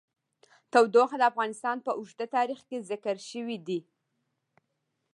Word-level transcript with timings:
تودوخه 0.71 1.17
د 1.19 1.23
افغانستان 1.31 1.77
په 1.85 1.91
اوږده 1.97 2.25
تاریخ 2.35 2.59
کې 2.69 2.85
ذکر 2.89 3.15
شوی 3.29 3.57
دی. 3.67 3.79